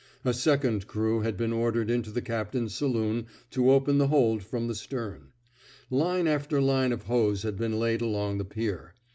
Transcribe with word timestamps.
A 0.25 0.33
second 0.33 0.87
crew 0.87 1.19
had 1.19 1.37
been 1.37 1.53
ordered 1.53 1.91
into 1.91 2.09
the 2.09 2.23
captain's 2.23 2.73
saloon 2.73 3.27
to 3.51 3.69
open 3.69 3.99
the 3.99 4.07
hold 4.07 4.41
from 4.41 4.65
the 4.67 4.73
stem. 4.73 5.31
Line 5.91 6.25
after 6.25 6.59
line 6.59 6.91
of 6.91 7.03
hose 7.03 7.43
had 7.43 7.55
been 7.55 7.77
laid 7.79 8.01
along 8.01 8.39
the 8.39 8.45
pier. 8.45 8.95